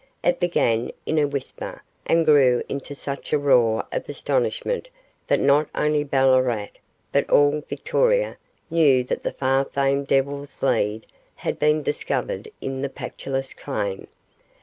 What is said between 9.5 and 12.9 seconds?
famed Devil's Lead had been discovered in the